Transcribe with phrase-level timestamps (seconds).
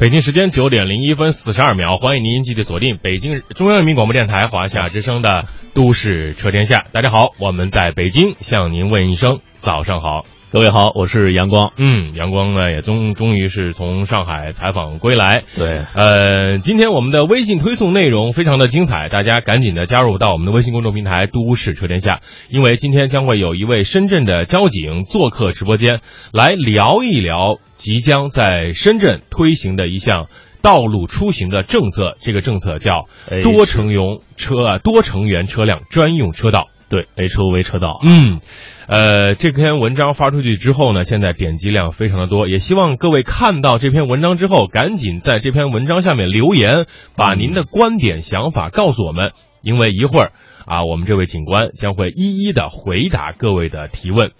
[0.00, 5.42] 北京时间九点零一分四十二秒，欢迎您继续锁定北京中央人民广播电台华夏之声的
[5.74, 6.78] 《都市车天下》。
[6.90, 10.24] 大家好，我们在北京向您问一声早上好。
[10.52, 11.72] 各位好，我是阳光。
[11.76, 15.44] 嗯，阳光呢也终终于是从上海采访归来。
[15.54, 22.18] 对，呃，今天我们的微信推送内容非常的精彩，大家赶紧的加入到我们的微信公众平台“都市车天下”，
[22.50, 26.00] 因为今天将会有一位深圳的交警做客直播间，
[26.32, 30.26] 来聊一聊即将在深圳推行的一项
[30.62, 32.16] 道路出行的政策。
[32.18, 33.06] 这个政策叫
[33.44, 36.66] 多乘用车啊，多成员车辆专用车道。
[36.90, 38.00] 对，HOV 车道。
[38.04, 38.40] 嗯。
[38.86, 49.30] 呃，这篇文章发出去之后呢，现在点击量非常的多，也希望各位看到这篇文章之后，赶紧在这篇文章下面留言，把您的观点想法告诉我们，
[49.62, 50.32] 因为一会儿
[50.66, 54.32] 啊，我们这位警官将会一一的回答各位的提问。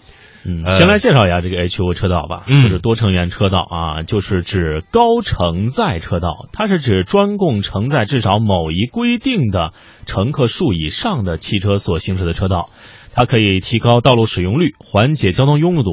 [0.43, 9.73] 嗯，先来介绍一下这个 HO 车道吧，就是多成员车道啊，就是指高承载车道，它是指专供承载至少某一规定的
[10.05, 12.69] 乘客数以上的汽车所行驶的车道。
[13.13, 15.91] 它可以提高道路使用率，缓解交通拥堵，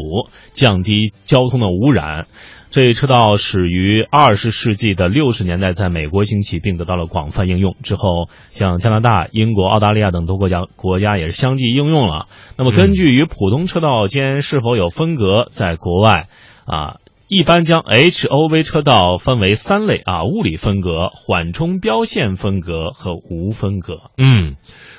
[0.53, 2.29] 降低交通的污染。
[2.71, 7.77] 这一车道始于二十世纪的六十年代，在美国兴起并得到了广泛应用。
[7.83, 12.27] 之后，像加拿大、英国、澳大利亚等多国家国家也是相继应用了。
[12.59, 16.29] 那么，根据与普通车道间是否有分隔，在国外
[16.67, 24.11] 啊，一般将 HOV 车道分为三类啊：物理分隔、缓冲标线分隔和无分隔。
[24.19, 24.57] 嗯。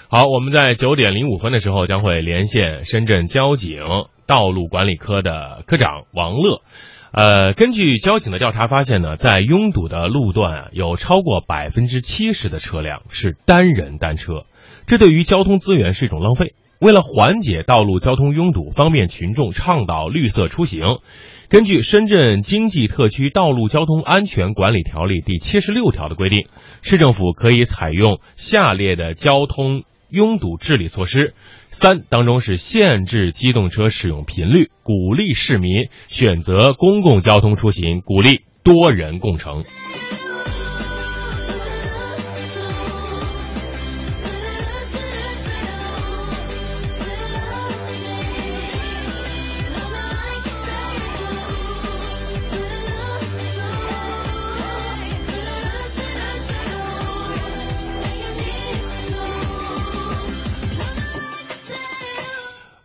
[0.09, 3.83] 好，我们在九点零五分的时候将会连线深圳交警
[4.25, 6.61] 道路管理科的科长王乐。
[7.11, 14.45] 呃，根据交警的调查发现呢，在拥堵的路段啊，有超过百分之七十的车辆是单人单车，
[14.85, 16.53] 这对于交通资源是一种浪费。
[16.79, 20.85] 为了缓解道路交通拥堵，方便群众倡导绿色出行。
[21.49, 26.47] 根据《深圳经济特区道路交通安全管理条例》第七十六条的规定，
[26.81, 31.33] 市政府可以采用下列的交通拥堵治理措施：
[31.71, 39.63] 三当中是限制机动车使用频率，鼓励市民选择公共交通出行，鼓励多人共乘。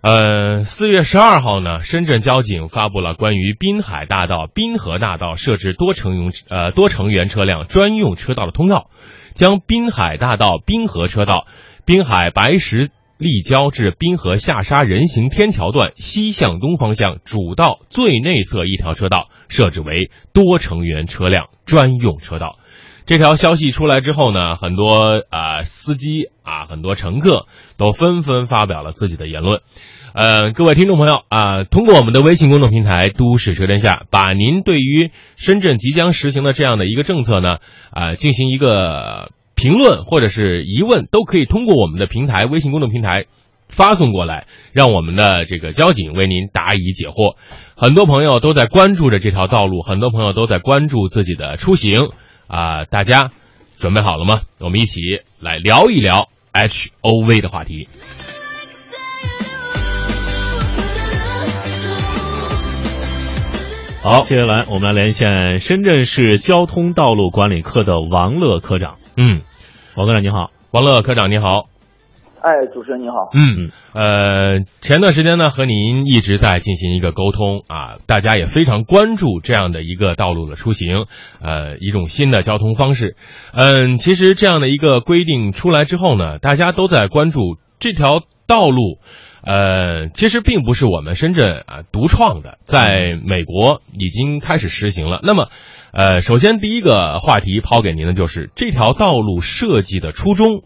[0.05, 8.91] 呃，四月十二号呢，深圳交警发布了关于滨海大道、滨河大道设置多成用呃多成员车辆专用车道的通告，
[9.33, 11.47] 将滨海大道滨河车道、
[11.87, 22.59] 滨海白石立交至滨河下沙人行天桥段西向东方向主道最内侧一条车道设置为多成员车辆专用车道。
[23.07, 27.45] 这条消息出来之后呢，很多啊司机啊，很多乘客
[27.77, 29.61] 都纷纷发表了自己的言论。
[30.15, 37.59] 呃，各位听众朋友啊，通过我们的微信公众平台“都市车天下”，把您对于深圳即将实行的这样的一个政策呢，
[37.91, 43.27] 啊，进行一个评论或者是疑问，都可以通过我们的平台微信公众平台
[43.69, 47.37] 发送过来，让我们的这个交警为您答疑解惑。
[47.77, 52.09] 很多朋友都在关注着这条道路，很多朋友都在关注自己的出行。
[52.47, 53.31] 啊，大家
[53.77, 54.43] 准备好了吗？
[54.61, 55.01] 我们一起
[55.41, 57.89] 来聊一聊 H O V 的话题。
[64.03, 68.99] 好，接下来我们来连线深圳市交通道路管理科的王乐科长。
[69.17, 69.41] 嗯，
[69.97, 71.69] 王科长你好，王乐科长你好。
[72.45, 73.31] 哎，主持人您好。
[73.33, 81.07] 嗯，呃，前段时间呢，和您一直在进行一个沟通啊，大家也非常关注这样的一个道路的出行，
[81.41, 83.17] 呃，一种新的交通方式。
[83.55, 88.99] 嗯，其实这样的一个规定出来之后呢，大家都在关注这条道路，
[89.43, 95.19] 呃，其实并不是我们深圳啊独创的，在美国已经开始实行了。
[95.23, 95.49] 那么，
[95.95, 100.63] 呃，首先第一个话题抛给您的就是这条道路设计的初衷。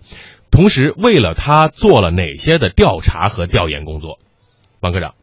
[0.50, 4.18] 同时，为了他做了哪些的调查和调研工作，
[4.80, 5.14] 王科长。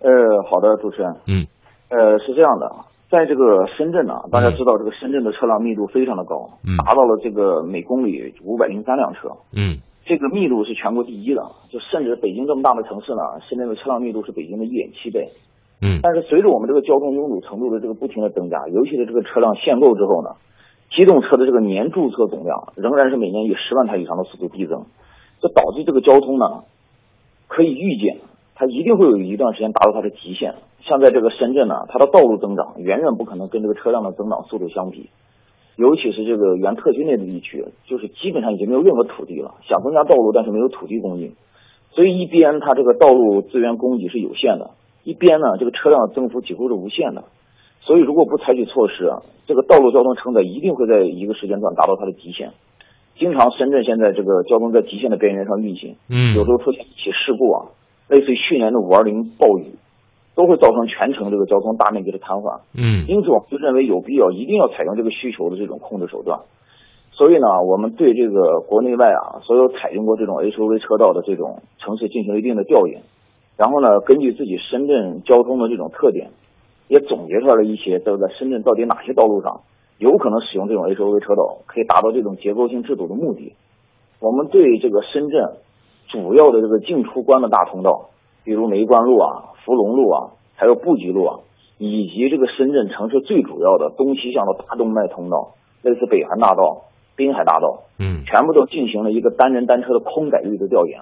[0.00, 0.10] 呃，
[0.48, 1.16] 好的，主持人。
[1.26, 1.46] 嗯。
[1.90, 9.28] 呃，是这样的，在这个深圳呢，大家知道这个深圳的车辆密度非常的高，达到了这个每公里五百零三辆车。
[9.52, 9.78] 嗯。
[10.06, 15.28] 这个密度是全国第一的，就甚至北京这么大的城市呢，深圳的车辆密度是北京的一点七倍。
[15.82, 16.00] 嗯。
[16.02, 20.36] 但是随着我们这个交通拥堵程度的这个不停的增加，尤其是这个车辆限购之后呢。
[20.90, 24.84] 机动车的这个年注册总量仍然是每年以十万台以上的速度递增，
[25.40, 26.64] 这导致这个交通呢，
[27.48, 28.18] 可以预见
[28.54, 30.54] 它一定会有一段时间达到它的极限。
[30.86, 35.08] 像在这个深圳呢，它的道路增长远远不可能跟这个车辆的增长速度相比，
[35.76, 41.32] 尤其是这个原特区内的地区，就是基本上已经没有任何土地了，想增加道路，但是没有土地供应，
[41.92, 44.72] 所以一边它这个道路资源供给是有限的，
[45.02, 47.24] 一边呢这个车辆的增幅几乎是无限的。
[47.84, 52.48] 所以，如果不采取措施啊，这个道路交通承载一定会在一个时间段达到它的极限。
[53.18, 57.58] 经常深圳现在这个交通在极限的边缘上运行，嗯，有时候出现一起事故啊，
[58.08, 59.76] 类似于去年的五二零暴雨，
[60.34, 66.40] 都会造成全程这个交通大面积的瘫痪，嗯，因此我们就认为有必要一定要采用这个需求的这种控制手段。
[67.12, 73.02] 所以呢，我们对这个国内外啊所有采用过这种 HOV 车道的这种城市进行了一定的调研，
[73.58, 76.30] 然后呢，根据自己深圳交通的这种特点。
[76.88, 79.62] 也总结出来了一些，都在深圳到底哪些道路上
[79.98, 83.54] 有可能使用这种 HOV 车道，可以达到这种结构性制度的目的。
[84.20, 85.54] 我们对这个深圳
[86.08, 88.10] 主要的这个进出关的大通道，
[88.44, 91.40] 比如梅关路啊、福隆路啊，还有布吉路啊，
[91.78, 96.84] 以及这个深圳城市最主要的东西向的大动脉通道，类似北环大道、
[97.16, 101.00] 滨海大道，嗯，全部都进行了一个单人单车的空载率的调研。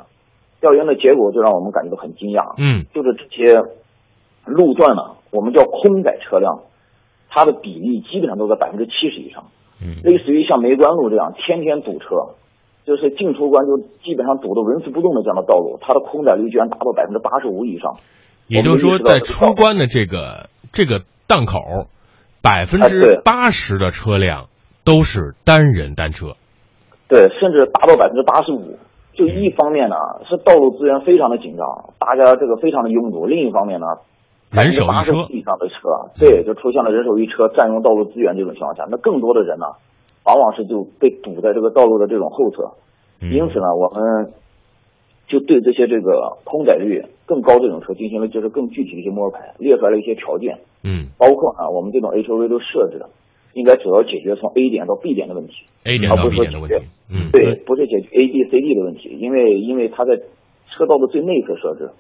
[0.61, 3.63] 调研的结果就让我们感觉到很惊讶，嗯，就是这些
[4.45, 5.03] 路段呢。
[5.33, 6.61] 我们叫空载车辆，
[7.31, 9.45] 它的比例基本上都在百分之七十以上。
[9.81, 12.37] 嗯，类似于像梅关路这样天天堵车，
[12.85, 17.97] 就是进出关就基本上堵得纹丝不动的这样的道路，它的空载率居然达到百分之八十五以上。
[18.47, 21.89] 也就是说，在出关的这个这个档口，
[22.43, 24.49] 百分之八十的车辆
[24.85, 26.37] 都是单人单车。
[27.09, 28.77] 对，甚至达到百分之八十五。
[29.15, 29.97] 就一方面呢，
[30.29, 33.87] 是道路资源非常的紧张，大家这个非常的拥堵；另一方面呢。
[34.53, 39.65] 人手一车以上的车，对，就出现了人手一车占用道路资源这种情况下，那更多的人呢，
[40.27, 42.73] 往往是就被堵在这个道路的这种后侧。
[43.23, 44.33] 因此呢，我们
[45.27, 50.59] 就对这些这个空载率更高这种车进行了就是更具体的一些摸排，列出来了一些条件。
[50.85, 53.09] 嗯，包括啊，我们这种 HOV 都设置的，
[53.55, 55.53] 应该主要解决从 A 点到 B 点的问题
[55.85, 56.75] ，A 点到 B 点的问题。
[57.09, 60.17] 嗯，对，不是解决 A、B、C、D 的问题，因为因为它在
[60.69, 61.91] 车道的最内侧设置。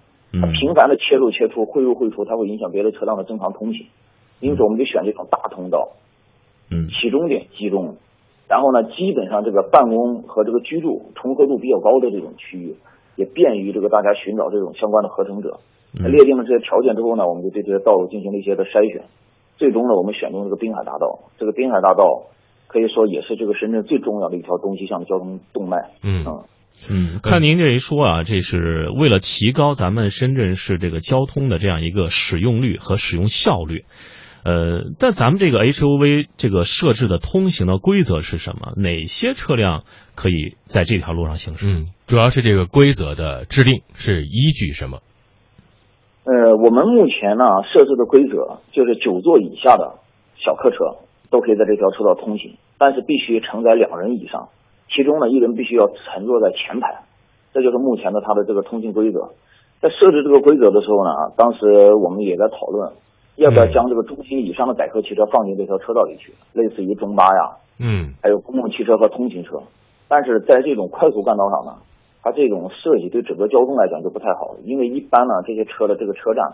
[0.41, 3.87] 它频繁的切入切出汇入汇出，它会影响别的车辆的正常通行，
[4.41, 5.91] 因此我们就选这种大通道，
[6.71, 7.97] 嗯，起终点集中，
[8.49, 12.77] 然后呢，基本上这个办公和这个居住重合度比较高的这种区域，
[13.17, 15.61] 也便于这个大家寻找这种相关的合成者。
[15.93, 19.05] 列定了这些条件之后呢，我们就对这些道路进行了一些的筛选，
[19.59, 21.29] 最终呢，我们选中这个滨海大道。
[21.37, 22.23] 这个滨海大道
[22.69, 25.91] 可以说也是这个深圳最重要的一条东西向的交通动脉。
[26.03, 26.25] 嗯。
[26.27, 26.41] 嗯，
[27.23, 33.85] 看您这一说啊，这是为了提高咱们深圳市这个交通的这样一个使用率和使用效率。
[34.45, 38.73] 呃，但咱们这个 HOV 这个设置的通行的规则是什么？
[38.77, 39.85] 哪些车辆
[40.17, 41.65] 可以在这条路上行驶？
[41.69, 44.99] 嗯，主要是这个规则的制定是依据什么？
[46.25, 50.01] 呃，我们目前呢设置的规则就是九座以下的
[50.45, 54.49] 小客车都可以在这条车道通行，但是必须承载两人以上。
[54.95, 57.05] 其中呢，一人必须要乘坐在前排，
[57.53, 59.31] 这就是目前的它的这个通行规则。
[59.81, 62.93] 在设置这个规则的时候呢，当时我们也在讨论，
[63.37, 69.63] 要不要将这个中型以上的载客汽车放进这条车道里去，类似于中巴呀，嗯，还有公共汽车和通勤车。
[70.09, 71.79] 但是在这种快速干道上呢，
[72.23, 76.53] 它这种设计对整个交通来讲就不太好，因为一般呢这些车的这个车站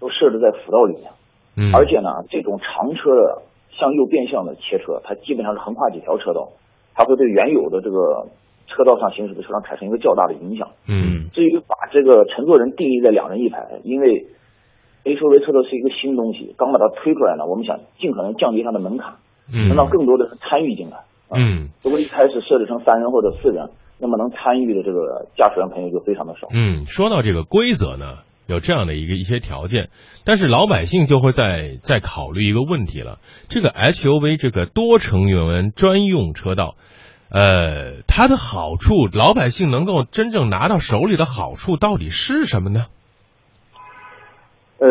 [0.00, 1.12] 都设置在辅道里面，
[1.56, 3.42] 嗯，而且呢这种长车的
[3.78, 6.48] 向右变向的切车，它基本上是横跨几条车道。
[6.94, 8.28] 它会对原有的这个
[8.66, 10.70] 车道上行驶的车辆产生一个较大的影响。
[10.88, 14.26] 嗯，至于把这个乘坐人定义在两人一排，因为
[15.04, 19.16] ，AUV 车道是一个新东西，刚把它推出来呢，我们想尽可能降低它的门槛，
[19.52, 21.04] 能让更多的人参与进来。
[21.30, 26.48] 嗯，如果一开始设置成三人或者四人，那么能参与的这个驾驶员朋友就非常的少。
[26.52, 29.88] 嗯，说到这个规则呢，有这样的一个一些条件，
[30.24, 36.76] 但是老百姓就会在在考虑一个问题了：这个 HUV 这个多成员专用车道。
[37.30, 42.86] 呃，它的好处，老百姓能够真正拿到手里的好处到底是什么呢？
[44.78, 44.88] 呃，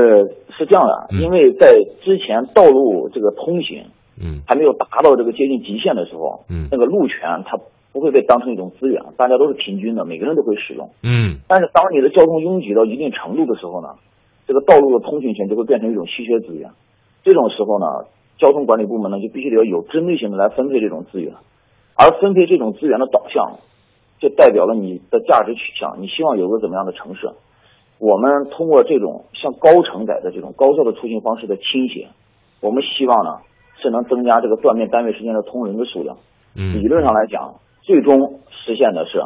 [0.57, 1.71] 是这样的，因为在
[2.03, 3.85] 之前道路这个通行，
[4.19, 7.57] 嗯，还没有达到这个接近极限的时候，嗯，那个路权它
[7.93, 11.39] 不会被当成一种资源，大家都是平均的，每个人都会使用，嗯。
[11.47, 13.95] 但是当你的交通拥挤到一定程度的时候呢，
[14.47, 16.71] 这个道路的通行权就会变成一种稀缺资源，
[17.23, 17.85] 这种时候呢，
[18.37, 21.33] 交通管理部门呢就必须得要有针对性的来分配这种资源。
[21.95, 23.59] 而分配这种资源的导向，
[24.19, 26.01] 就代表了你的价值取向。
[26.01, 27.29] 你希望有个怎么样的城市？
[27.99, 32.07] 我们通过这种像高承载的这种高效的出行方式的倾斜，
[32.61, 33.41] 我们希望呢
[33.79, 36.17] 是能增加这个断面单位时间的通人的数量。
[36.55, 39.21] 嗯，理论上来讲，最终实现的是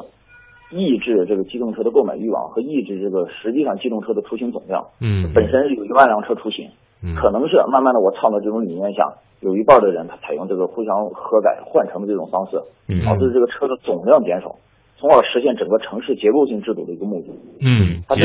[0.76, 4.88] 抑制这个机动车的购买欲望和抑制这个实际上机动车的出行总量。
[5.00, 6.70] 嗯，本身有一万辆车出行，
[7.16, 12.58] 可能是慢慢的我倡导这种理念下，有一半的人他采用这个互相合改换乘的这种方式，
[13.06, 14.56] 导致这个车的总量减少，
[14.98, 17.30] 从而实现整个城市结构性制度的一个目的。
[17.62, 18.24] 嗯，它这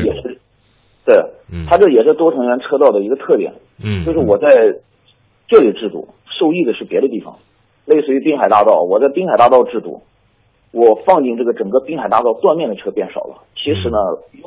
[0.00, 0.38] 也是，
[1.04, 1.16] 对，
[1.66, 3.54] 它这也是多成员车道的一个特点。
[3.82, 4.46] 嗯，就是我在
[5.48, 6.08] 这里制度
[6.38, 7.38] 受益的是别的地方，
[7.90, 10.02] 类似于滨海大道，我在滨海大道制堵。
[10.72, 13.98] 我放进这个整个滨海大道断面的车变少了，其实呢，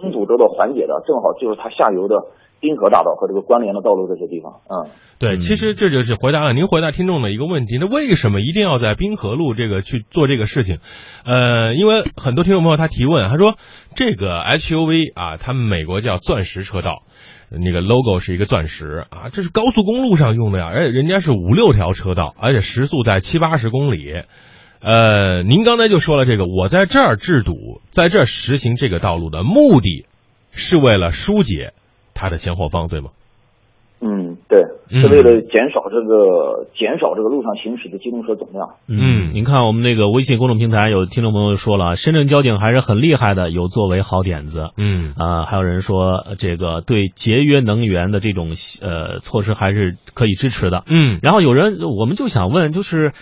[0.01, 2.27] 拥堵得到缓解的正好就是它下游的
[2.63, 4.61] 滨河大道和这个关联的道路这些地方。
[4.71, 4.89] 嗯，
[5.19, 10.77] 对，其实这就是回答了您回答听众的一个问题，那为什么一定要在滨河路这个去做这个事情？
[11.25, 13.55] 呃，因为很多听众朋友他提问，他说
[13.95, 17.03] 这个 SUV 啊，他们美国叫钻石车道，
[17.51, 24.23] 那个 logo 是一个钻石啊，这是高速公路上用的呀，而且人家是五六条车道，而且时速在七八十公里。
[24.85, 30.05] 呃，您刚才就说了这个，我在这儿制堵，在这儿实行这个道路的目的，
[30.51, 31.71] 是为了疏解
[32.13, 33.09] 它的前后方，对吗？
[34.05, 38.71] 嗯，对，是为了减少这个减少这个路上行驶的机动车总量。
[38.89, 44.71] 嗯，您看我们那个微信公众平台有听众朋友说了，深圳交警还是很厉害的，有作为好点子。
[44.75, 48.49] 嗯啊，还有人说这个对节约能源的这种
[48.81, 50.83] 呃措施还是可以支持的。
[50.87, 53.13] 嗯，然后有人我们就想问，就是。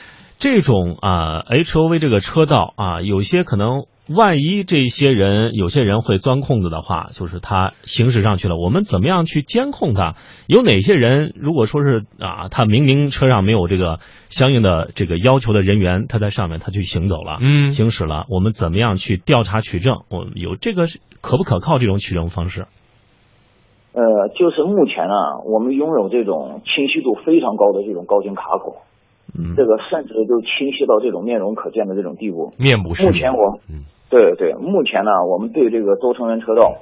[0.42, 10.16] 这种啊，H O V 这个车道啊，有些可能万一这些人有些人会钻空子的话，就是他行驶上去了，我们怎么样去监控他？
[10.48, 20.00] 有哪些人如果说是啊，他明明车上没有这个相应的这个要求的人员，他在上面他去行走了，嗯，行驶了，我们怎么样去调查取证？
[20.10, 20.86] 我们有这个
[21.22, 22.66] 可不可靠这种取证方式？
[23.94, 24.02] 呃，
[24.40, 28.78] 就是目前啊，我们拥有这种清晰度非常高的这种高清卡口。
[29.56, 32.54] 这个甚至就清晰到这种面容可见的这种地步。
[32.60, 33.60] 面部识目前我，
[34.10, 36.76] 对对，目前呢，我们对这个多成员车道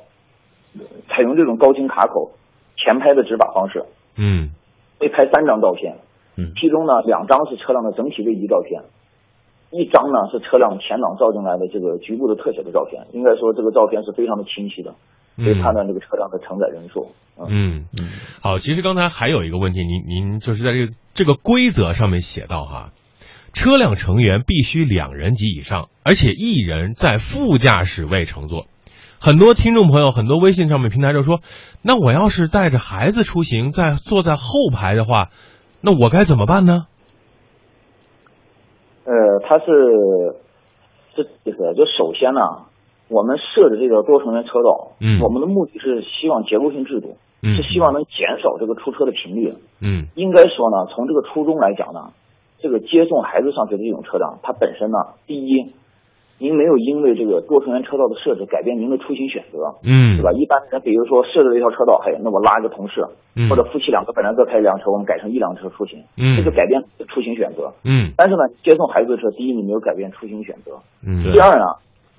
[1.09, 2.31] 采用这种高清卡口
[2.75, 3.85] 前拍的执法方式。
[4.17, 4.51] 嗯。
[4.99, 5.97] 会拍三张照片。
[6.37, 6.53] 嗯。
[6.59, 8.81] 其中呢，两张是车辆的整体位移照片，
[9.71, 13.05] 一张呢是车辆前挡照进来的这个局部的特写的照片。
[13.13, 14.95] 应该说，这个照片是非常的清晰的。
[15.39, 17.11] 可以判断这个车辆的承载人数。
[17.41, 18.09] 嗯嗯，
[18.43, 22.91] 好，其实刚才还有一个问题，您您就是在这个这个规则上面写到哈，
[23.53, 28.67] 车辆成员必须两人及以上，而且一人在副驾驶位乘坐。
[29.21, 31.39] 很多听众朋友，很多微信上面平台就说，
[31.81, 35.29] 那我要是带着孩子出行，在坐在后排的话，
[35.79, 36.87] 那我该怎么办呢？
[39.05, 39.13] 呃，
[39.47, 39.65] 他是
[41.15, 42.68] 是这个，就首先呢。
[43.09, 52.13] 我们设置这个多成员车道，嗯，我们的目的是希望结构性制度，嗯，是希望能减少这个出车的频率，嗯，应该说呢，从这个初衷来讲呢，
[52.59, 55.73] 这个接送孩子上学的这种车辆，它本身呢，第一，
[56.37, 60.31] 您没有因为这个多成员车道的设置改变您的出行选择，嗯，对吧？
[60.31, 63.01] 一般人比如说设置了一条车道，嘿，那我拉一个同事，
[63.35, 71.65] 嗯，或者夫妻两个本来各开一辆车，我们改成一辆车出行，嗯，这就改变出行选择，嗯，但是呢，接送孩子的车，第一你没有改变出行选择，嗯，第二呢。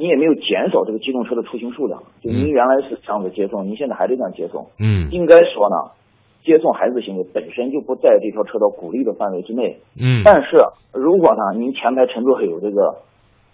[0.00, 4.68] 你也没有减少这个机动车的出行数量，就您原来是这样子接送，您现在还得这样接送。
[4.80, 5.92] 嗯，应该说呢，
[6.42, 9.76] 接送孩子行为本身就不在这条车道鼓励的范围之内。
[10.00, 10.56] 嗯，但是
[10.94, 12.96] 如果呢，您前排乘坐有这个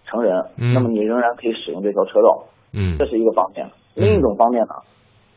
[0.05, 2.45] 成人，嗯，那么你仍然可以使用这条车道。
[2.73, 3.67] 嗯，这是一个方面。
[3.97, 4.75] 另一种方面呢，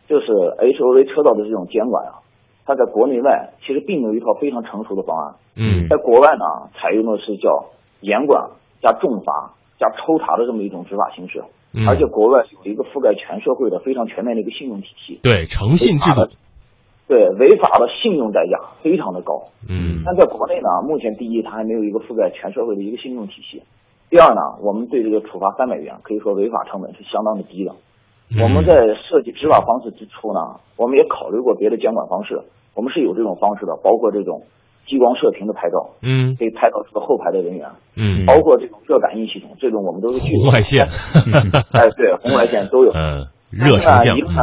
[0.08, 2.22] 就是 H O V 车道的这种监管啊，
[2.68, 5.36] 它在国内外其实并没有一套非常成熟的方案。
[5.58, 8.51] 嗯，在国外呢，采用的是叫严管
[8.84, 9.56] 加重罚。
[9.80, 11.42] 加抽查的这么一种执法形式，
[11.88, 16.28] 而且国外有一个覆盖全社会的非常全面的一个信用体系，对诚信制度，
[17.08, 19.46] 对违法的信用代价非常的高。
[19.70, 23.64] 嗯，但在国内呢，目前第一，它还没有一个覆盖全社会的一个信用体系；
[24.10, 27.72] 第二呢，我们对这个处罚三百元，可以说违法成本是相当的低的。
[28.44, 28.76] 我们在
[29.08, 32.44] 设计执法方式之初呢，我们也考虑过别的监管方式，
[32.76, 34.42] 我们是有这种方式的，包括这种。
[34.89, 40.88] 激光射频的拍照，嗯，可以拍到这个后排的人员，嗯，包括这种热感应系统，这种我们都是红外线，
[41.77, 44.41] 哎，对，红外线都有，嗯，热成像，一个呢，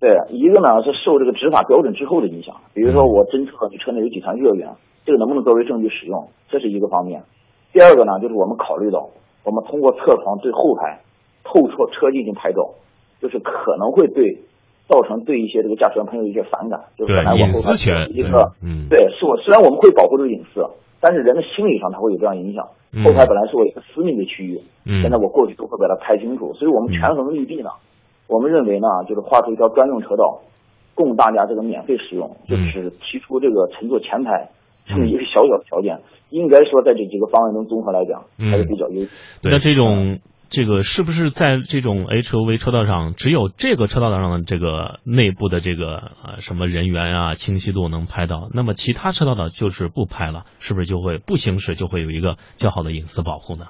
[0.00, 4.74] 对，一个呢是受这个执法标准之后的影响，比如说我侦测你车内有几团热源，
[5.06, 7.22] 这个能不能作为证据使用，这是一个方面。
[7.72, 9.10] 第二个呢，就是我们考虑到，
[9.44, 11.00] 我们通过侧窗对后排
[11.44, 12.74] 透出车进行拍照，
[13.22, 14.42] 就是可能会对。
[14.90, 20.66] 造成对一些这个驾驶员朋友一些反感，就是本来我后排一个，嗯，对，是我虽然我们会保护这个隐私，
[21.00, 22.66] 但是人的心理上他会有这样影响。
[23.06, 27.70] 后排本来是我一个私密的区域，嗯，现在我过去都会把它拍清楚，所以我们权衡利弊呢，
[28.26, 30.40] 我们认为呢，就是画出一条专用车道，
[30.96, 34.50] 供大家这个免费使用，就是提出这个乘坐前排
[34.88, 39.06] 这么一个小小的条件，应该说在这几个方案中综合来讲还是比较优。
[39.44, 40.18] 那这种。
[40.50, 53.66] 这个是不是在这种 HOV 车道上，只有这个车道上的这个内部的这个呃什么人员啊清晰度能拍到，那么其他车道的就是不拍了，是不是就会不行驶就会有一个较好的隐私保护呢？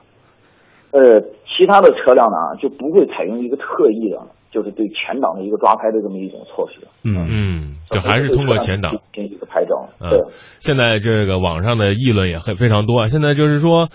[0.93, 6.89] 呃，其他的车辆呢就不会采用一个特意的，就是对前挡的一个抓拍的这么一种措施。
[7.05, 9.91] 嗯嗯，就还是通过前挡进行一个拍照。
[10.01, 10.19] 对，
[10.61, 13.09] 现在这个网上的议论也很非常多啊。
[13.09, 13.91] 现在就是说。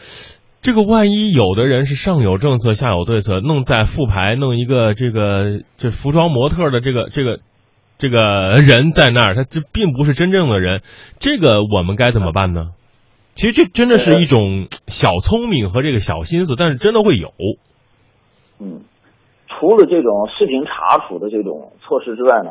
[0.65, 7.37] 这个万一有的人是上有政策下有对策，弄在复牌弄一个这个这服装模特的这个这个
[7.99, 10.81] 这个人在那儿，他这并不是真正的人，
[11.19, 12.71] 这个我们该怎么办呢？
[13.35, 17.29] 其实这真的是一种小聪明和这个小心思，但是真的会有。
[18.59, 18.81] 嗯，
[19.45, 22.49] 除了这种视频查处的这种措施之外呢，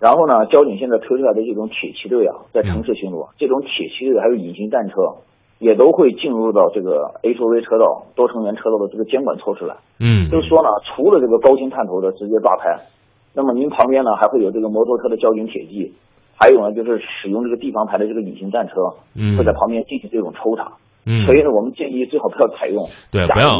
[0.00, 5.22] 然后呢，交警现在推出来的这种铁骑队啊，在城市巡逻，这种铁骑队还有隐形战车。
[5.58, 9.76] 也都会进入到这个 HOV 车道、多成员车道的这个监管措施来。
[9.98, 12.86] 嗯，就是说呢，除了这个高清探头的直接抓拍，
[13.34, 15.92] 那么您旁边呢还会有这个摩托车的交警铁骑，
[16.36, 18.74] 还有呢就是使用这个地方牌的这个隐形战车，
[19.14, 20.74] 嗯，会在旁边进行这种抽查。
[21.06, 23.58] 嗯，所以呢，我们建议最好不要采用，对，不要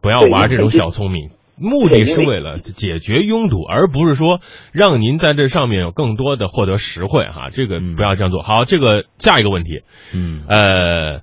[0.00, 1.28] 不要玩这种小聪明，
[1.60, 4.40] 目的是为了解决拥堵，而不是说
[4.72, 7.50] 让您在这上面有更多的获得实惠哈。
[7.52, 8.42] 这个不要这样做。
[8.42, 11.20] 好，这个下一个问题，嗯，呃。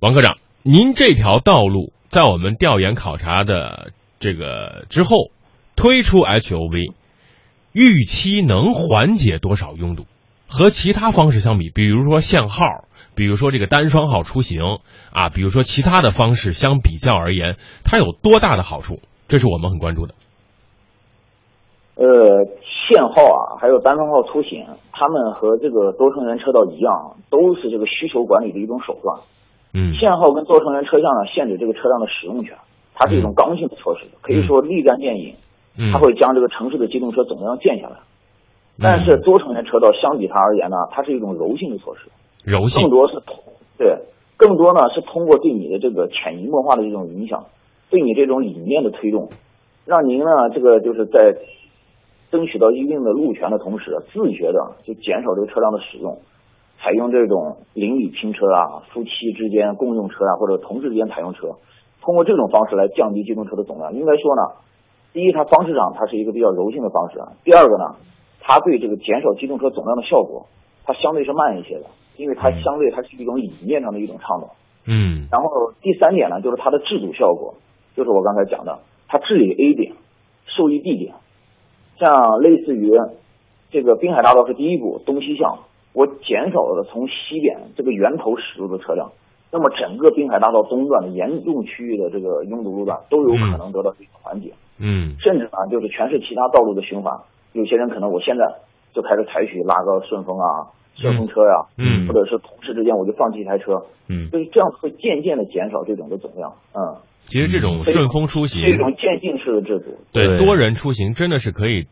[0.00, 5.30] 王科长，您这条道路在我们调研考察的这个之后
[5.76, 6.92] 推出 HOV，
[7.72, 10.06] 预期能缓解多少拥堵？
[10.46, 12.66] 和其他方式相比，比如说限号，
[13.14, 14.60] 比如说这个单双号出行
[15.10, 19.00] 啊，比如说其他的方式相比较而言，它有多大的好处？
[19.28, 20.14] 这是我们很关注的。
[21.96, 22.04] 呃，
[22.88, 29.20] 限号啊，还有单双号出行，他们和这个多成员车道一样，都是这个需求管理的一种手段。
[29.72, 32.56] 嗯，限号跟多成员车辆呢，限制这个车辆的使用权，
[32.94, 35.34] 它是一种刚性的措施，可以说立竿见影，
[35.92, 37.98] 它会将这个城市的机动车总量降下来。
[38.76, 42.10] 但是多成员车道相比它而言呢，它是一种柔性的措施，
[42.44, 43.36] 柔性，更多是通
[43.78, 43.98] 对，
[44.36, 47.44] 更多呢是通过对你的这个潜移默化的这种影响，
[47.94, 49.28] 对你这种理念的推动，
[49.86, 51.38] 让您呢这个就是在
[52.32, 56.18] 争取到一定的路权的同时，自觉的就减少这个车辆的使用。
[56.82, 61.52] 采用这种邻里拼车啊，夫妻之间共用车啊，或者同事之间采用车，
[62.02, 63.94] 通过这种方式来降低机动车的总量。
[63.94, 64.42] 应该说呢，
[65.12, 67.94] 第一，它方式上它是一个比较柔性的方式；第二个呢，
[68.40, 70.46] 它对这个减少机动车总量的效果，
[70.84, 71.84] 它相对是慢一些的，
[72.16, 74.50] 因为它相对它是一种理念上的一种倡导。
[74.86, 75.28] 嗯。
[75.30, 77.54] 然后第三点呢，就是它的制度效果，
[77.94, 79.92] 就是我刚才讲的，它治理 A 点，
[80.46, 81.14] 受益 B 点，
[81.98, 82.90] 像类似于
[83.70, 85.58] 这个滨海大道是第一步，东西向。
[85.92, 89.12] 我减少了从西边这个源头驶入的车辆，
[89.52, 94.54] 那么整个滨海大道东段的严重区域的这个拥堵路段都有可能得到缓解。
[94.76, 97.20] 嗯，甚至啊，就是全市其他道路的循环，
[97.52, 98.44] 有些人可能我现在
[98.92, 106.54] 就开始采取拉个顺风啊、顺风车呀，嗯，或者是同事之间我就放弃一台车，嗯，就是这样会渐渐的减少这种的总量。
[106.74, 111.86] 嗯，其实这种顺风出行，这种渐进式的制度，对多人出行真的是可以。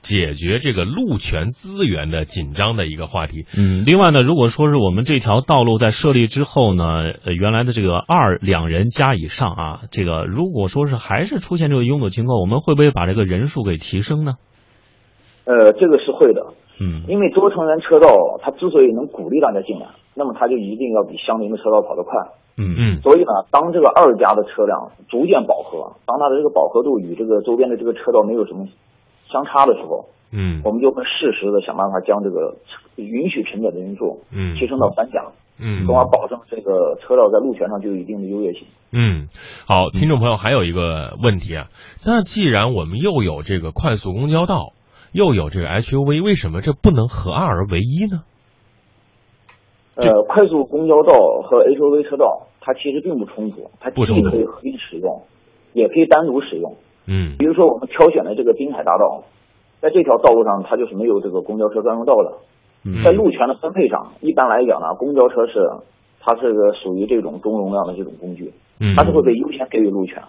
[0.00, 3.46] 解决这个路权资源的紧张的一个话题。
[3.56, 14.34] 嗯，另外呢，如果说是我们这条道路在设立之后呢，呃，原来的这个二两人加以上啊，这个如果说是还是出现这个拥堵情况，我们会不会把这个人数给提升呢？
[15.46, 16.46] 呃，这个是会的。
[16.80, 22.12] 嗯，因为多成员车道它之所以能鼓励大家进来，那么它就一定要比相邻的车道跑得快。
[22.56, 23.00] 嗯嗯。
[23.02, 28.66] 所以呢，当这个二家的车辆逐渐饱和，当它的这个饱和度与这个周边的这个车道没有什么。
[29.30, 32.56] 相差的时候，嗯，我们就会适时的想办法将这个
[32.96, 35.22] 允许承载的因素，嗯，提升到三甲，
[35.60, 38.62] 嗯，从而保证这个车道在路权上就有一定的优越性。
[38.90, 39.28] 嗯，
[39.66, 41.66] 好，听众朋友还有一个问题啊，
[42.06, 44.72] 那既然我们又有这个快速公交道，
[45.12, 48.22] 又有这个 SUV，为什么这不能合二而为一呢？
[49.96, 55.22] 呃，快速公交道和 HUV 车道，它其实并不冲突，它既可以合并使用，
[55.72, 56.76] 也可以单独使用。
[57.06, 59.24] 嗯，比如说我们挑选的这个滨海大道，
[59.80, 62.38] 在这条道路上它就是没有这个公交车专用道的。
[63.04, 65.68] 在路权的分配上，一般来讲呢，公交车是
[66.20, 68.52] 它是个属于这种中容量的这种工具，
[68.96, 70.22] 它是会被优先给予路权。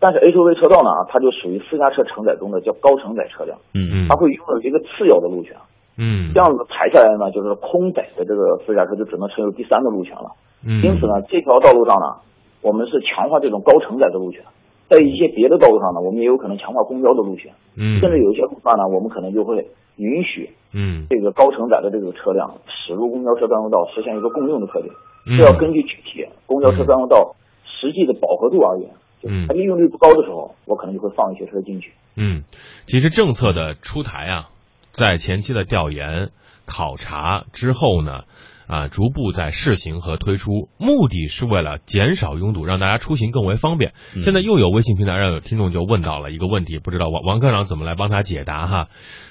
[0.00, 5.56] 但是 HOV 车道呢，它就属于私家车承载中的叫高承载车辆，嗯嗯，它会拥有一个次要的路权。
[5.98, 10.38] 嗯，这样子排下来呢，就是空载的这个私家车就只能持有第三个路权了。
[10.64, 12.22] 嗯，因此呢，这条道路上呢，
[12.62, 14.42] 我们是强化这种高承载的路权。
[14.88, 24.94] 在一些别的道路上呢，我们也有可能强化公交的路权，嗯，甚至有一些路段呢，我们可能就会允许，嗯，这个高承载的这个车辆驶入公交车专用道，实现一个共用的特点。
[25.26, 27.34] 嗯，这要根据具体公交车专用道
[27.66, 28.88] 实际的饱和度而言。
[28.88, 31.92] 嗯，它利用率不高的时候，我可能就会放一些车进去。
[32.16, 32.44] 嗯，
[32.86, 34.48] 其实政策的出台啊，
[34.92, 36.30] 在前期的调研
[36.66, 38.22] 考察之后呢。
[38.68, 43.94] 啊，逐步在试行和推出，目的是为了减少拥堵，让大家出行更为方便。
[44.22, 48.84] 现在又有微信平台上有听众就问到了一个问题，不知道王王科长怎么来帮他解答哈？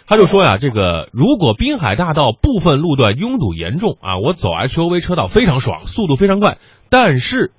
[0.08, 6.58] 他就说呀，这个如果滨海大道部分路段拥堵严重啊，我走 HOV 车道非常爽，速度非常快，
[6.90, 7.52] 但是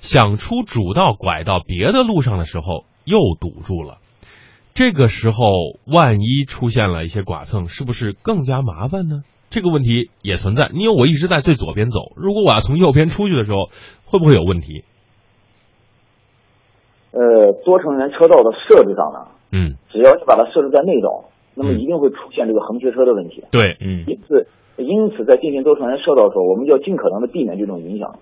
[0.00, 3.98] 想出主道拐到别的路上的时候又堵住了，
[4.74, 5.44] 这个时候
[5.86, 9.22] 万一出现了一些剐蹭，是不是更加麻烦呢？
[9.50, 13.68] 这个问题也存在，因为我一直在最左边走，如果我要从右边出去的时候，
[14.04, 14.84] 会不会有问题？
[17.10, 21.24] 呃，多成员车道的设置上呢，嗯，只要你把它设置在内道，
[21.56, 23.42] 那么一定会出现这个横切车的问题。
[23.50, 28.20] 对，嗯，因此，因此在进行多成员车道的时候，我们就要尽可能的避免这种影响。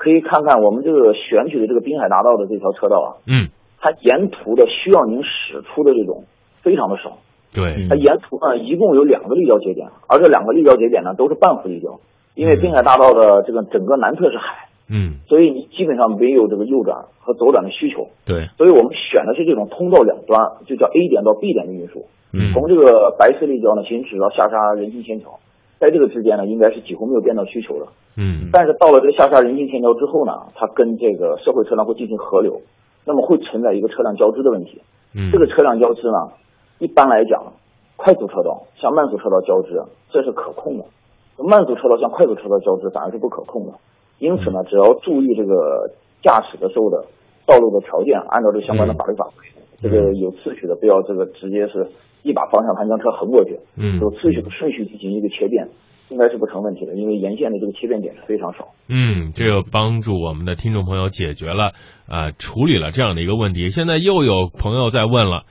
[0.00, 6.24] 可以看看我们这个选取的这个滨海大道的这条车道啊，嗯，它沿途的需要您驶出的这种
[6.62, 7.18] 非常的少。
[7.52, 12.00] 对，它沿途呢一共有两个立交节点，而这两个立交节点呢都是半幅立交，
[12.34, 18.08] 因为滨海大道的这个整个南侧是海，嗯，所以你基本上没有这个右转和左转的需求。
[18.24, 22.06] 对，所以我们选的是这种通道两端，就叫 A 点到 B 点的运输。
[22.32, 25.40] 嗯，从这个白色立交呢行驶到下沙人行天桥，
[25.80, 27.86] 在这个之间呢应该是几乎没有变道需求的。
[28.16, 32.60] 嗯，但是到了这个下沙人行天桥之后呢，它跟这个社会车辆会进行合流，
[33.04, 34.82] 那么会存在一个车辆交织的问题。
[35.16, 36.32] 嗯，这个车辆交织呢，
[36.78, 37.54] 一般来讲。
[38.02, 39.76] 快速车道向慢速车道交织，
[40.08, 40.84] 这是可控的；
[41.36, 43.74] 慢速车道向快速车道交织反而是不可控的。
[44.18, 45.90] 因此呢，只要注意这个
[46.22, 47.04] 驾驶的时候的
[47.44, 49.44] 道路的条件，按照这相关的法律法规，
[49.82, 51.88] 这个有次序的，不要这个直接是
[52.22, 53.58] 一把方向盘将车横过去。
[53.76, 55.68] 嗯，有次序的顺序进行一个切变，
[56.08, 58.68] 应该是不成问题的，因为沿线的这个切变点是非常少。
[58.88, 61.72] 嗯，这个帮助我们的听众朋友解决了
[62.08, 63.70] 呃处理了这样的一个问题。
[63.70, 65.44] 现在又有朋友在问了。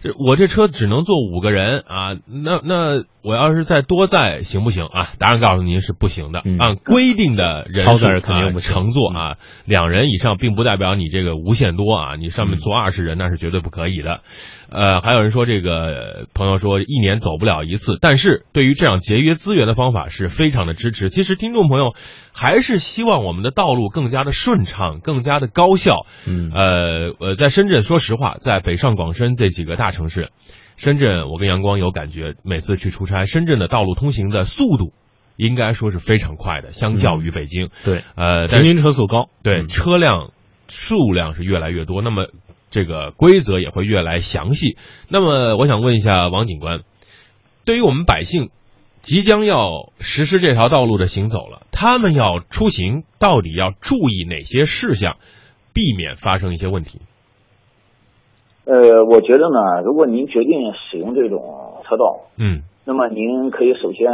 [0.00, 5.08] 这我这车只能坐五个人啊，那那我要是再多载行不行啊？
[5.18, 14.20] 答案告诉您是不行的，按规定的人数啊乘坐啊，两人以上并不代表你这个无限多啊，你上面坐二十人那是绝对不可以的。
[14.70, 21.08] 呃，还有人说这个朋友说一年走不了一次，但是对于这样节约资源的方法是非常的支持。
[21.08, 21.94] 其实听众朋友
[22.34, 26.04] 还是希望我们的道路更加的顺畅，更加的高效。
[26.26, 30.32] 嗯，呃呃，在深圳，说实话，在北上广深这几个大城市，
[30.76, 34.92] 深圳我跟阳光有感觉，每次去出差，深圳的道路通行的速度
[35.36, 37.70] 应该说是非常快的，相较于北京。
[37.86, 40.32] 对，呃，平均车速高，对，车辆
[40.68, 42.26] 数量是越来越多，那么。
[42.70, 44.76] 这个规则也会越来详细。
[45.08, 46.80] 那么，我想问一下王警官，
[47.64, 48.50] 对于我们百姓
[49.00, 55.16] 即将要实施这条道路的行走了，他们要出行到底要注意哪些事项，
[55.72, 57.00] 避免发生一些问题？
[58.64, 64.06] 呃，我觉得呢，如果您决定使用这种车道，嗯，那么您可以首先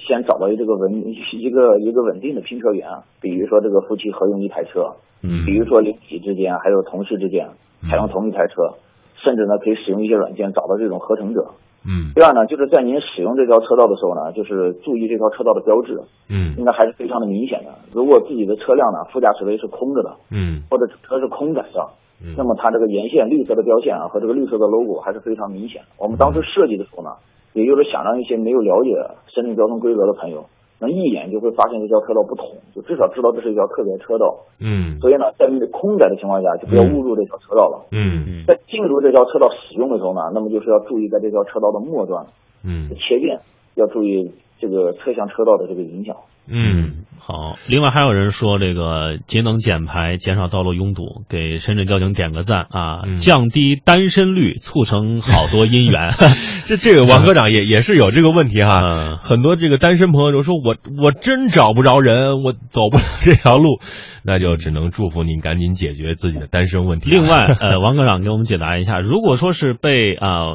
[0.00, 2.88] 先找到这个稳一个一个稳定的拼车员，
[3.20, 4.96] 比如说这个夫妻合用一台车。
[5.22, 7.46] 嗯，比如说邻里之间，还有同事之间
[7.88, 8.74] 采用同一台车，
[9.22, 11.46] 甚至呢可以使用一些软件找到这种合成者。
[11.86, 16.00] 嗯，第二呢，就是在您使用这条车道的时候呢，就是注意这条车道的标志。
[16.28, 17.70] 嗯，应该还是非常的明显的。
[17.92, 21.88] 如果自己的车辆呢副驾驶位是空着的，嗯，或者车是空载的，
[22.36, 25.88] 那么它这个沿线绿色的标线啊和这个绿色的 logo 还是非常明显的。
[25.98, 27.10] 我们当时设计的时候呢，
[27.52, 28.96] 也就是想让一些没有了解
[29.28, 30.46] 深圳交通规则的朋友。
[30.80, 34.36] 能一眼就会发现这条车道不同，就至少知道这是一条特别车道。
[34.58, 37.86] 嗯，所以呢，在空载的情况下，就不要误入这条车道了。
[37.92, 42.26] 嗯嗯，在进入这条车道使用的时候呢，那么就是要注意在这条车道的末端，
[42.64, 43.38] 嗯，切变
[43.76, 46.14] 要注意这个侧向车道的这个影响。
[46.46, 47.56] 嗯，好。
[47.68, 53.02] 另外还有人说这个节能减排，减少道路拥堵，给深圳交警点个赞啊！
[53.16, 56.12] 降低单身率，促成好多姻缘。
[56.66, 59.18] 这这个王科长也也是有这个问题哈。
[59.20, 63.80] 很多这个单身朋友就说我我真找不着人，我走不了这条路，
[64.24, 67.10] 那就只能祝福您赶紧解决自己的单身问题。
[67.10, 70.52] 另外，呃，王科长给我们解答一下，如果说是被啊。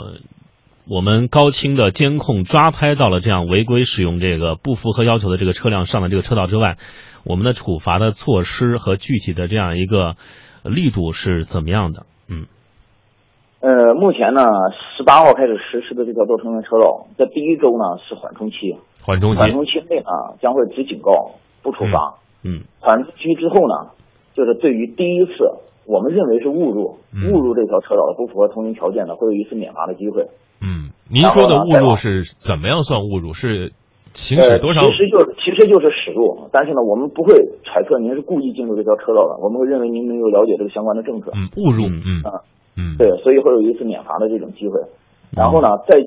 [0.89, 6.77] 我们高清的监控抓拍到了这样违规使用这个不符合要求的这个车辆上的这个车道之外，
[7.25, 10.15] 我们的处罚的措施和具体的这样一个
[10.63, 12.05] 力度是怎么样的？
[12.29, 12.47] 嗯，
[13.59, 14.41] 呃，目前呢，
[14.95, 22.15] 十八号开始实施的这个多成员车道，在第一周呢是缓冲期，缓冲期，缓冲期内呢将会只警告不处罚。
[22.43, 23.91] 嗯，缓冲期之后呢，
[24.33, 25.33] 就是对于第一次
[25.87, 26.97] 我们认为是误入
[27.31, 30.27] 误入这条车道的不符合通行条件的，会有一次免罚的机会。
[30.61, 33.31] 嗯，您说的误入是怎么样算误入？
[33.31, 33.71] 是
[34.13, 34.81] 行驶多少？
[34.81, 41.31] 其实就是其实就是驶入，但是呢，我们不会揣测您是故意进入这条车道的，我们会认为您没有了解这个相关的政策。
[41.33, 41.85] 嗯，误入。
[41.87, 42.41] 嗯啊，
[42.75, 44.81] 嗯，对，所以会有一次免罚的这种机会。
[45.31, 46.01] 然后呢，再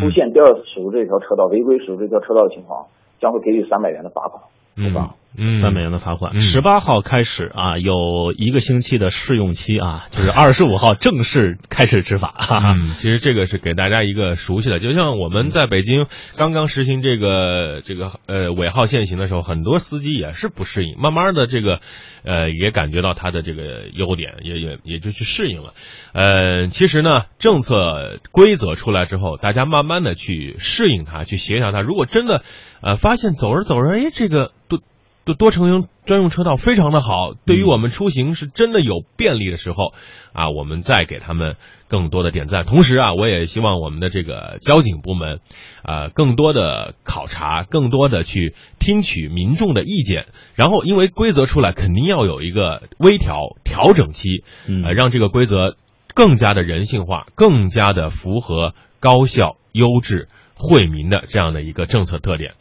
[0.00, 2.86] 出现第二次驶入这条车道、违规驶入这条车道的情况，
[3.20, 4.44] 将会给予三百元的罚款，
[4.76, 5.10] 对吧？
[5.12, 5.23] 嗯，
[5.60, 6.38] 三美元的罚款。
[6.40, 12.34] 十八号开始啊，有一个星期的试用期啊，就是二十五号正式开始执法。
[12.50, 16.06] 嗯，其实这个是给大家一个熟悉的，就像我们在北京
[16.38, 21.80] 刚刚实行这个这个呃尾号限行的时候，很多司机也是不适应，慢慢的这个
[22.24, 25.74] 呃也感觉到它的这个优点，也也也就去适应了。
[26.12, 31.80] 呃，其实呢，政策规则出来之后，大家慢慢的去适应它，去协调它。
[31.80, 32.44] 如果真的
[32.80, 34.78] 呃发现走着走着，哎，这个都。
[35.24, 39.94] 多多乘用专用车道非常的好，对于我们出行是真的有便利的时候，
[40.32, 41.56] 啊，我们再给他们
[41.88, 42.66] 更多的点赞。
[42.66, 45.40] 同时啊，我也希望我们的这个交警部门，
[45.82, 50.26] 啊，更多的考察，更多的去听取民众的意见。
[50.54, 54.44] 然后，因为规则出来，肯定要有一个微调调整期，
[54.84, 55.74] 呃，让这个规则
[56.14, 62.52] 更加的人性化，更加的符合高效、优质、惠民的这样的一个政策特点。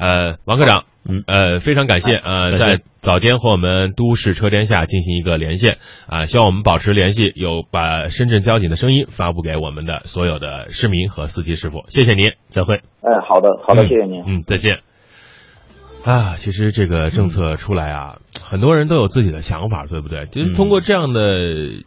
[0.00, 0.84] 呃，王科长。
[1.02, 12.82] 嗯呃，非常感谢呃，在早间和我们都市车天下进行一个连线啊，希望我们保持联系，有把深圳交警的声音发布给我们的所有的市民和司机师傅，谢谢您，再会。
[13.00, 14.22] 哎，好的，好的，谢谢您。
[14.26, 14.80] 嗯，再见。
[16.04, 20.26] 啊，其实这个政策出来啊，很多人都有自己的想法，对不对？
[20.26, 21.20] 就是通过这样的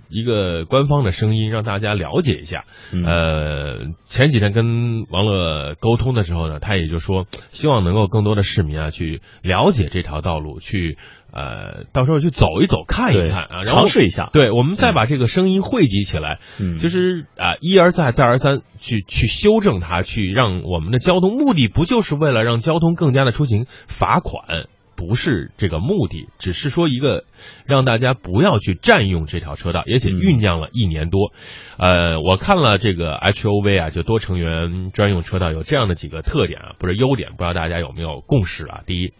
[0.10, 2.65] 一个官方的声音，让大家了解一下。
[3.06, 10.97] 呃，前几天跟王乐沟通的时候呢，他也就说，希望能够更多的市民啊去了解这条道路，去。
[11.34, 14.30] 呃，到时候去走一走，看一看啊，尝试一下。
[14.32, 23.65] 对，我们再把这个声音汇集起来，嗯，就是啊，一而再，再而三去去修正它，去让我们的交通目的不就是为了让交通更加的出行？
[23.88, 27.24] 罚款不是这个目的，只是说一个
[27.65, 31.34] 让大家不要去占用这条车道，而且酝酿了一年多。
[31.78, 38.82] 呃，我看了这个 H O V 啊，就多成员专用车道有这样的几个特点啊，不是优点，不知道大家有没有共识啊？
[38.86, 39.13] 第一。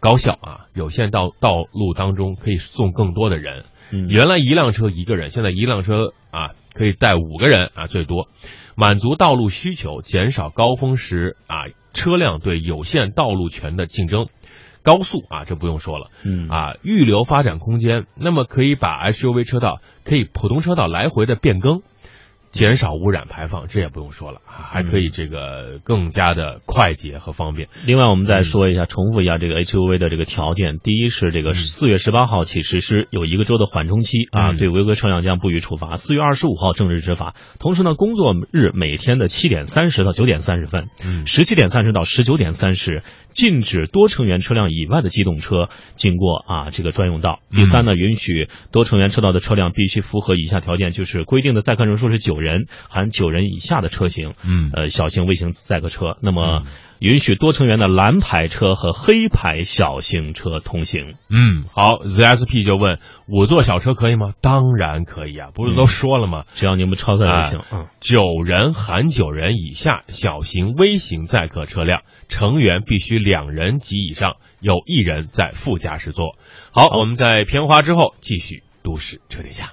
[0.00, 0.66] 高效啊！
[0.74, 3.64] 有限道道路当中可以送更多的人。
[3.90, 8.28] 嗯原来一辆车一个人，现在一辆车啊可以带五个人啊最多，
[8.76, 14.26] 满足道路需求，减少高峰时啊车辆对有限道路权的竞争。
[14.82, 21.82] 高速啊这不用说了，嗯啊预留发展空间，那么可以把 SUV 车道可以普通车道来回的变更。
[22.56, 27.68] 减少污染排放，这也不用说了，还可以这个更加的快捷和方便。
[27.84, 30.78] 另外，我们再说一下，重复一下这个 H U V 的这个条件。
[30.78, 35.96] 第一是这个四月十八号起实施，有一个周的缓冲期啊，对违规车辆将不予处罚。
[35.96, 37.34] 四月二十五号正式执法。
[37.60, 40.88] 同时呢，工作日每天的七点三十到九点三十分，
[41.26, 43.02] 十七点三十到十九点三十，
[43.34, 47.40] 禁止多成员车辆以外的机动车经过啊这个专用道。
[47.50, 52.45] 第三呢，允许多成员车道的车辆必须符合以下条件，就是规定的载客人数是九人。
[52.46, 56.62] 人含九人以下的车型，嗯，呃，小型微型载客车，那么
[56.98, 61.16] 允许多成员的蓝牌车和黑牌小型车通行。
[61.28, 64.32] 嗯，好，ZSP 就问五座小车可以吗？
[64.40, 66.44] 当然可以啊，不是都说了吗？
[66.54, 67.60] 只要你们超载就行。
[67.72, 76.38] 嗯，九人含九人以下小型微型载客车辆成员必须两人及以上，有一人在副驾驶座。
[76.72, 79.72] 好，我们在片花之后继续都市车天下。